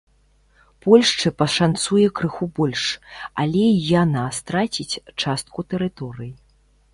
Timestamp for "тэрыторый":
5.75-6.31